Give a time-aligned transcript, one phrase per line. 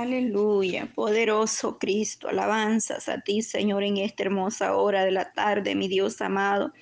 [0.00, 5.88] Aleluya, poderoso Cristo, alabanzas a ti, Señor, en esta hermosa hora de la tarde, mi
[5.88, 6.74] Dios amado.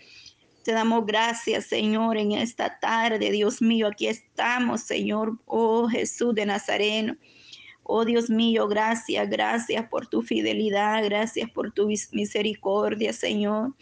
[0.64, 6.46] Te damos gracias, Señor, en esta tarde, Dios mío, aquí estamos, Señor, oh Jesús de
[6.46, 7.16] Nazareno.
[7.84, 13.74] Oh Dios mío, gracias, gracias por tu fidelidad, gracias por tu misericordia, Señor.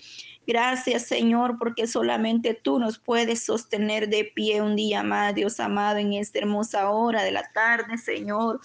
[0.46, 5.96] Gracias, Señor, porque solamente tú nos puedes sostener de pie un día más, Dios amado,
[5.96, 8.60] en esta hermosa hora de la tarde, Señor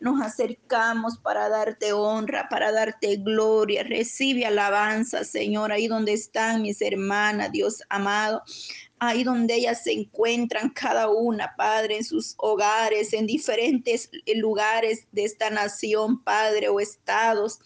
[0.00, 3.82] nos acercamos para darte honra, para darte gloria.
[3.82, 8.42] Recibe alabanza, Señor, ahí donde están mis hermanas, Dios amado.
[8.98, 15.24] Ahí donde ellas se encuentran cada una, Padre, en sus hogares, en diferentes lugares de
[15.24, 17.58] esta nación, Padre, o estados,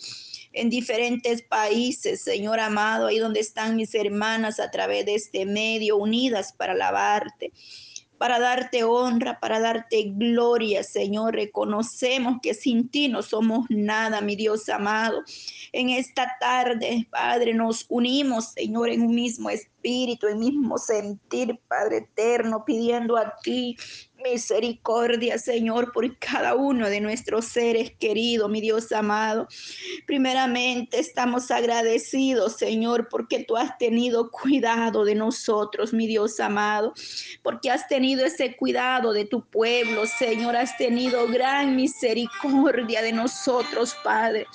[0.52, 5.98] en diferentes países, Señor amado, ahí donde están mis hermanas a través de este medio,
[5.98, 7.52] unidas para alabarte
[8.20, 11.37] para darte honra, para darte gloria, Señor.
[11.37, 15.23] Reconocemos que sin ti no somos nada, mi Dios amado.
[15.73, 21.97] En esta tarde, Padre, nos unimos, Señor, en un mismo espíritu, en mismo sentir, Padre
[21.97, 23.78] eterno, pidiendo a ti
[24.22, 29.48] misericordia, Señor, por cada uno de nuestros seres queridos, mi Dios amado.
[30.06, 36.92] Primeramente, estamos agradecidos, Señor, porque tú has tenido cuidado de nosotros, mi Dios amado,
[37.42, 43.96] porque has tenido ese cuidado de tu pueblo, Señor, has tenido gran misericordia de nosotros,
[44.02, 44.46] Padre.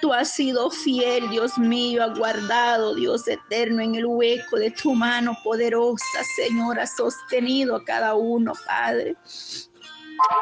[0.00, 5.36] Tú has sido fiel, Dios mío, aguardado, Dios eterno, en el hueco de tu mano
[5.42, 6.04] poderosa,
[6.36, 8.95] Señor, has sostenido a cada uno, Padre.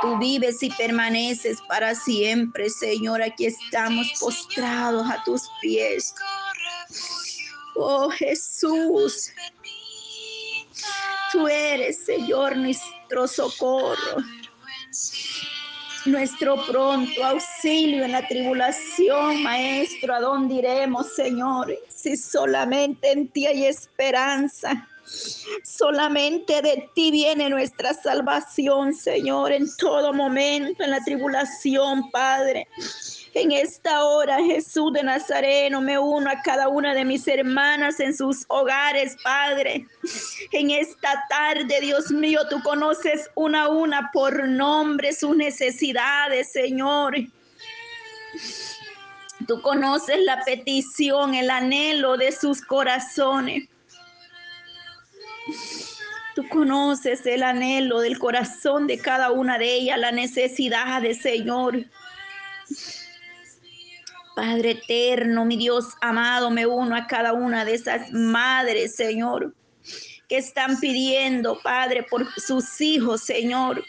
[0.01, 3.23] Tú vives y permaneces para siempre, Señor.
[3.23, 6.15] Aquí estamos postrados a tus pies.
[7.77, 9.33] Oh Jesús,
[11.33, 14.23] tú eres, Señor, nuestro socorro,
[16.05, 20.15] nuestro pronto auxilio en la tribulación, Maestro.
[20.15, 21.77] ¿A dónde iremos, Señor?
[21.89, 24.89] Si solamente en ti hay esperanza.
[25.63, 32.69] Solamente de ti viene nuestra salvación, Señor, en todo momento, en la tribulación, Padre.
[33.35, 38.17] En esta hora, Jesús de Nazareno, me uno a cada una de mis hermanas en
[38.17, 39.87] sus hogares, Padre.
[40.53, 47.17] En esta tarde, Dios mío, tú conoces una a una por nombre sus necesidades, Señor.
[49.49, 53.69] Tú conoces la petición, el anhelo de sus corazones.
[56.35, 61.85] Tú conoces el anhelo del corazón de cada una de ellas, la necesidad de Señor.
[64.35, 69.55] Padre eterno, mi Dios amado, me uno a cada una de esas madres, Señor,
[70.29, 73.85] que están pidiendo, Padre, por sus hijos, Señor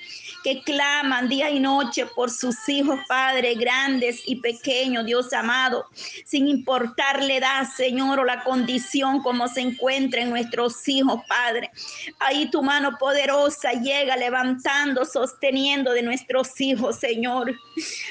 [0.45, 5.87] que claman día y noche por sus hijos, Padre, grandes y pequeños, Dios amado,
[6.23, 11.71] sin importar la edad, Señor, o la condición como se encuentren nuestros hijos, Padre.
[12.19, 17.51] Ahí tu mano poderosa llega levantando, sosteniendo de nuestros hijos, Señor.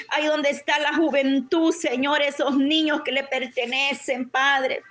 [0.09, 4.83] Ahí donde está la juventud, Señor, esos niños que le pertenecen, Padre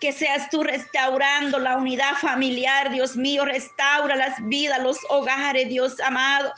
[0.00, 6.00] que seas tú restaurando la unidad familiar, Dios mío, restaura las vidas, los hogares, Dios
[6.00, 6.52] amado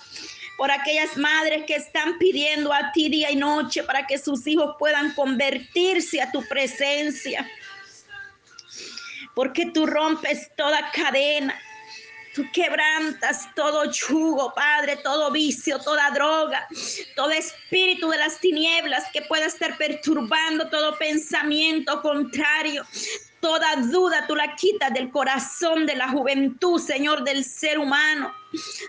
[0.57, 4.77] por aquellas madres que están pidiendo a ti día y noche para que sus hijos
[4.79, 7.51] puedan convertirse a tu presencia.
[9.35, 11.59] Porque tú rompes toda cadena.
[12.35, 16.67] Tú quebrantas todo yugo, Padre, todo vicio, toda droga,
[17.15, 22.87] todo espíritu de las tinieblas que pueda estar perturbando todo pensamiento contrario.
[23.41, 28.33] Toda duda tú la quitas del corazón de la juventud, Señor, del ser humano.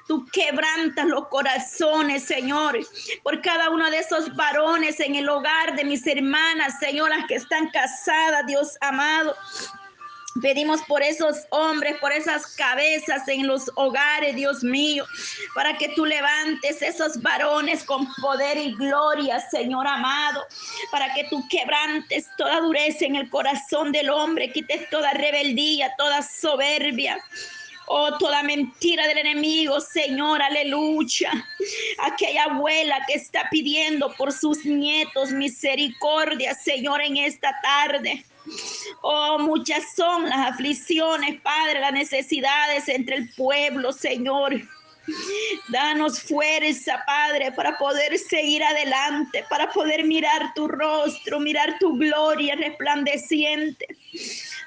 [0.08, 2.80] Tú quebrantas los corazones, Señor,
[3.24, 7.70] por cada uno de esos varones en el hogar de mis hermanas, señoras que están
[7.72, 9.36] casadas, Dios amado.
[10.42, 15.06] Pedimos por esos hombres, por esas cabezas en los hogares, Dios mío,
[15.54, 20.46] para que tú levantes esos varones con poder y gloria, Señor amado,
[20.92, 26.22] para que tú quebrantes toda dureza en el corazón del hombre, quites toda rebeldía, toda
[26.24, 27.18] soberbia.
[27.88, 31.32] Oh, toda mentira del enemigo, Señor, aleluya.
[32.00, 38.26] Aquella abuela que está pidiendo por sus nietos misericordia, Señor, en esta tarde.
[39.02, 44.62] Oh, muchas son las aflicciones, Padre, las necesidades entre el pueblo, Señor.
[45.68, 52.56] Danos fuerza, Padre, para poder seguir adelante, para poder mirar tu rostro, mirar tu gloria
[52.56, 53.88] resplandeciente.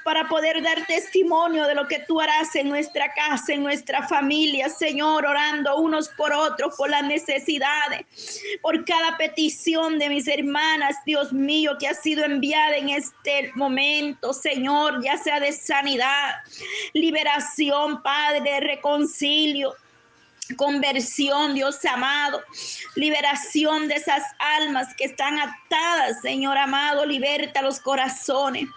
[0.06, 4.68] Para poder dar testimonio de lo que tú harás en nuestra casa, en nuestra familia,
[4.68, 8.06] Señor, orando unos por otros por las necesidades,
[8.62, 14.32] por cada petición de mis hermanas, Dios mío, que ha sido enviada en este momento,
[14.32, 16.34] Señor, ya sea de sanidad,
[16.94, 19.74] liberación, Padre, reconcilio
[20.56, 22.40] conversión, Dios amado,
[22.94, 28.68] liberación de esas almas que están atadas, Señor amado, liberta los corazones.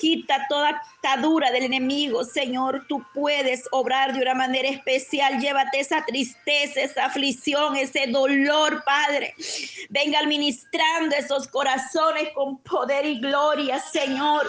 [0.00, 2.86] Quita toda atadura del enemigo, Señor.
[2.88, 5.38] Tú puedes obrar de una manera especial.
[5.38, 9.34] Llévate esa tristeza, esa aflicción, ese dolor, Padre.
[9.90, 14.48] Venga administrando esos corazones con poder y gloria, Señor.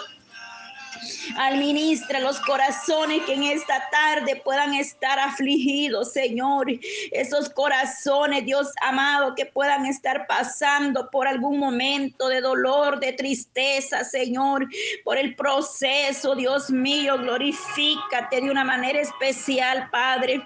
[1.37, 6.67] Administra los corazones que en esta tarde puedan estar afligidos, Señor.
[7.11, 14.03] Esos corazones, Dios amado, que puedan estar pasando por algún momento de dolor, de tristeza,
[14.03, 14.67] Señor,
[15.03, 20.41] por el proceso, Dios mío, glorifícate de una manera especial, Padre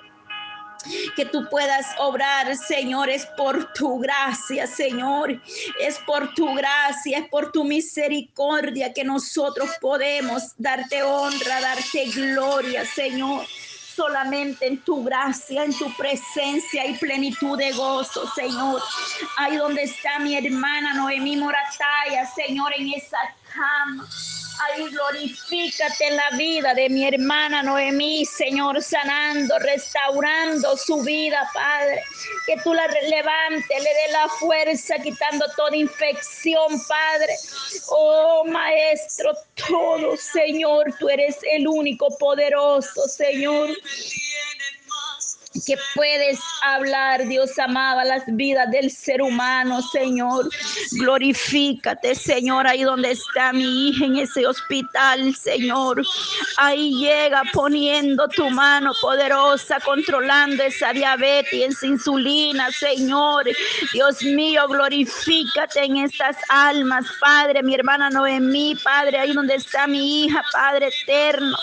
[1.15, 5.41] que tú puedas obrar, Señor, es por tu gracia, Señor,
[5.79, 12.85] es por tu gracia, es por tu misericordia que nosotros podemos darte honra, darte gloria,
[12.85, 13.45] Señor.
[13.95, 18.81] Solamente en tu gracia, en tu presencia y plenitud de gozo, Señor.
[19.37, 23.17] Ahí donde está mi hermana Noemí Morataya, Señor, en esa
[23.53, 24.05] cama.
[24.59, 32.03] Ay, glorifícate en la vida de mi hermana Noemí, Señor, sanando, restaurando su vida, Padre.
[32.45, 37.35] Que tú la levantes, le dé la fuerza, quitando toda infección, Padre.
[37.89, 39.33] Oh, Maestro,
[39.67, 43.69] todo, Señor, tú eres el único poderoso, Señor
[45.65, 50.49] que puedes hablar, Dios amado, las vidas del ser humano, Señor.
[50.91, 56.03] Glorifícate, Señor, ahí donde está mi hija en ese hospital, Señor.
[56.57, 63.45] Ahí llega poniendo tu mano poderosa, controlando esa diabetes, esa insulina, Señor.
[63.93, 70.25] Dios mío, glorifícate en estas almas, Padre, mi hermana Noemí, Padre, ahí donde está mi
[70.25, 71.57] hija, Padre eterno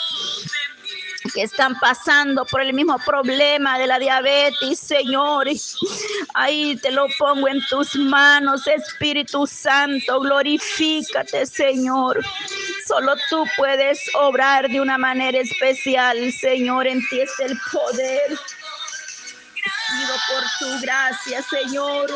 [1.34, 5.46] que están pasando por el mismo problema de la diabetes, Señor.
[6.34, 12.23] Ahí te lo pongo en tus manos, Espíritu Santo, glorifícate, Señor.
[12.87, 18.38] Solo tú puedes obrar de una manera especial, Señor, en ti es el poder.
[19.88, 22.11] Pido por tu gracia, Señor.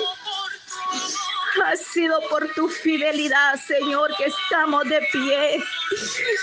[1.65, 5.63] Ha sido por tu fidelidad, Señor, que estamos de pie.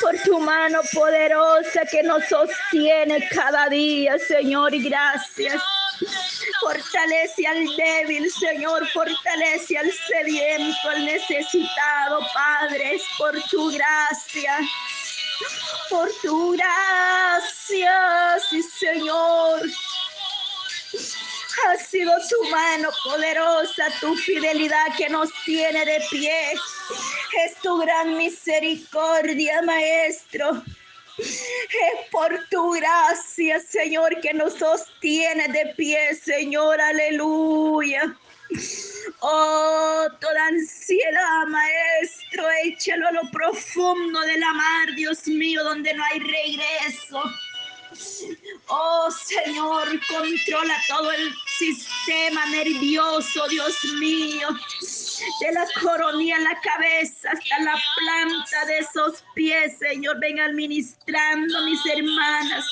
[0.01, 5.62] Por tu mano poderosa que nos sostiene cada día, Señor, y gracias.
[6.60, 8.88] Fortalece al débil, Señor.
[8.89, 12.95] Fortalece al sediento, al necesitado, Padre.
[12.95, 14.60] Es por tu gracia.
[15.89, 19.62] Por tu gracia, sí, Señor.
[21.61, 26.53] Ha sido tu mano poderosa, tu fidelidad que nos tiene de pie.
[27.45, 30.63] Es tu gran misericordia, Maestro.
[31.17, 36.81] Es por tu gracia, Señor, que nos sostiene de pie, Señor.
[36.81, 38.17] Aleluya.
[39.19, 46.03] Oh, toda ansiedad, Maestro, échalo a lo profundo de la mar, Dios mío, donde no
[46.03, 47.23] hay regreso.
[48.67, 54.47] Oh Señor, controla todo el sistema nervioso, Dios mío.
[55.41, 60.19] De la coronilla en la cabeza hasta la planta de esos pies, Señor.
[60.19, 62.65] Venga administrando mis hermanas.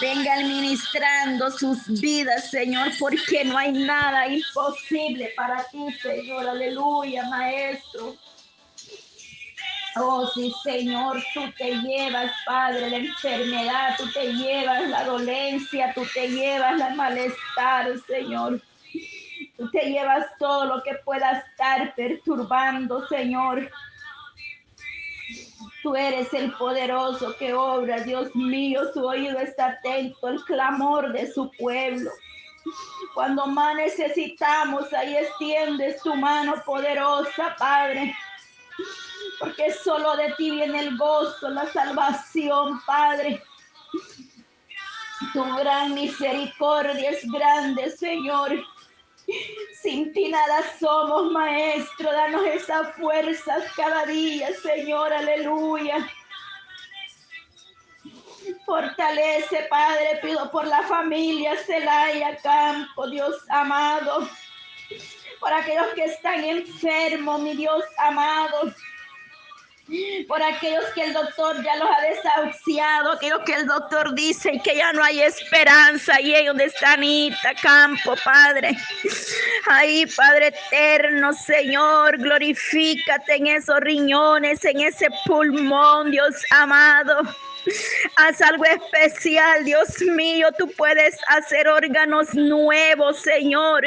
[0.00, 6.48] Venga administrando sus vidas, Señor, porque no hay nada imposible para ti, Señor.
[6.48, 8.16] Aleluya, Maestro.
[9.96, 16.02] Oh, sí, Señor, tú te llevas, Padre, la enfermedad, tú te llevas la dolencia, tú
[16.14, 18.62] te llevas la malestar, Señor.
[19.58, 23.70] Tú te llevas todo lo que pueda estar perturbando, Señor.
[25.82, 31.30] Tú eres el poderoso que obra, Dios mío, su oído está atento al clamor de
[31.30, 32.10] su pueblo.
[33.12, 38.14] Cuando más necesitamos, ahí extiendes tu mano poderosa, Padre
[39.42, 43.42] porque solo de ti viene el gozo, la salvación, Padre.
[45.32, 48.52] Tu gran misericordia es grande, Señor.
[49.82, 52.12] Sin ti nada somos, Maestro.
[52.12, 55.12] Danos esas fuerzas cada día, Señor.
[55.12, 56.08] Aleluya.
[58.64, 64.28] Fortalece, Padre, pido por la familia Celaya Campo, Dios amado.
[65.40, 68.72] Por aquellos que están enfermos, mi Dios amado
[70.28, 74.76] por aquellos que el doctor ya los ha desahuciado, aquellos que el doctor dice que
[74.76, 78.76] ya no hay esperanza, y ahí donde está Anita Campo, Padre.
[79.68, 87.22] Ahí, Padre eterno, Señor, glorifícate en esos riñones, en ese pulmón, Dios amado.
[88.16, 90.48] Haz algo especial, Dios mío.
[90.58, 93.84] Tú puedes hacer órganos nuevos, Señor,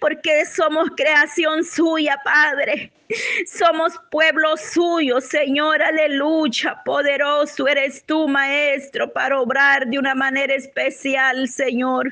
[0.00, 2.92] porque somos creación suya, Padre.
[3.46, 6.82] Somos pueblo suyo, Señor, aleluya.
[6.84, 12.10] Poderoso eres tú, Maestro, para obrar de una manera especial, Señor.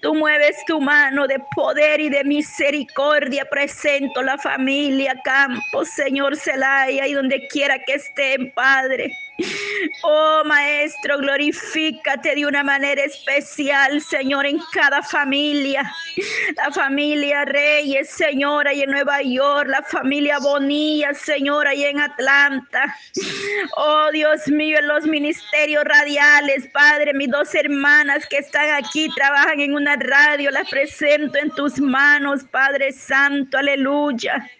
[0.00, 3.44] Tú mueves tu mano de poder y de misericordia.
[3.44, 9.12] Presento la familia Campos, Señor Celaya, y donde quiera que estén, Padre.
[10.02, 15.90] Oh Maestro, glorifícate de una manera especial, Señor, en cada familia.
[16.56, 19.68] La familia Reyes, Señora, y en Nueva York.
[19.68, 22.94] La familia Bonilla, Señora, y en Atlanta.
[23.76, 29.60] Oh Dios mío, en los ministerios radiales, Padre, mis dos hermanas que están aquí, trabajan
[29.60, 34.50] en una radio, las presento en tus manos, Padre Santo, aleluya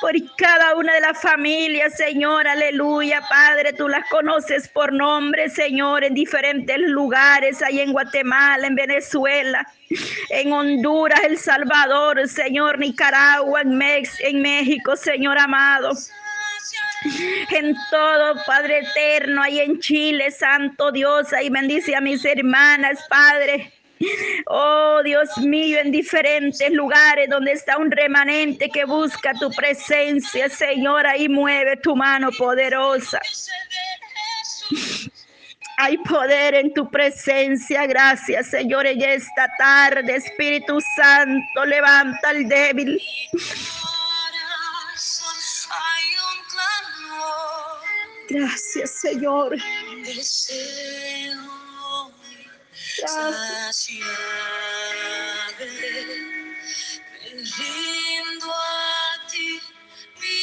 [0.00, 6.04] por cada una de las familias, Señor, aleluya, Padre, tú las conoces por nombre, Señor,
[6.04, 9.66] en diferentes lugares, ahí en Guatemala, en Venezuela,
[10.30, 15.92] en Honduras, El Salvador, Señor, Nicaragua, en, en México, Señor amado
[17.50, 23.72] en todo, Padre eterno, ahí en Chile, Santo Dios, ahí bendice a mis hermanas, Padre.
[24.46, 31.06] Oh Dios mío, en diferentes lugares donde está un remanente que busca tu presencia, Señor,
[31.06, 33.20] ahí mueve tu mano poderosa.
[35.76, 37.86] Hay poder en tu presencia.
[37.86, 40.16] Gracias, Señor, en esta tarde.
[40.16, 43.00] Espíritu Santo, levanta al débil.
[48.28, 49.56] Gracias, Señor.
[52.96, 53.90] Gracias.
[55.58, 59.60] Me rindo a ti,
[60.20, 60.38] mi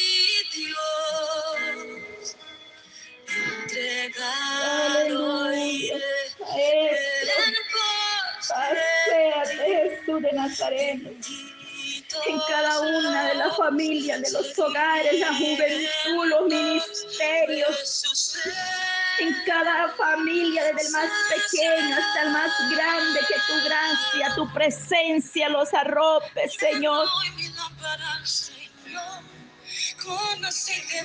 [0.52, 2.36] Dios.
[3.64, 5.20] Entregado
[5.54, 5.96] iré
[6.38, 8.48] en pos
[9.10, 9.20] de
[9.56, 11.00] Jesús de Nazaret
[12.26, 18.01] en cada una de las familias, de los hogares, la juventud, los ministerios
[19.20, 24.52] en cada familia, desde el más pequeño hasta el más grande, que tu gracia, tu
[24.52, 27.06] presencia los arrope, Señor.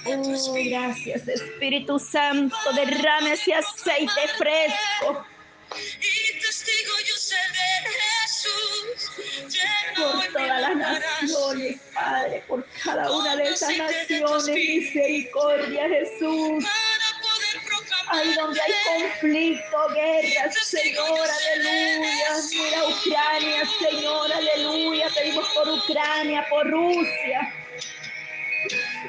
[0.06, 5.26] Oh, gracias, Espíritu Santo, derrame ese aceite fresco.
[9.96, 16.64] Por todas las naciones, Padre, por cada una de esas naciones, misericordia, Jesús.
[18.10, 22.30] Ahí donde hay conflicto, guerra, Señor, aleluya.
[22.54, 25.08] Mira Ucrania, Señor, aleluya.
[25.14, 27.54] Pedimos por Ucrania, por Rusia,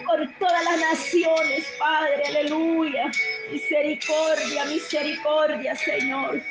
[0.06, 3.10] por todas las naciones, Padre, aleluya.
[3.52, 6.42] Misericordia, misericordia, Señor.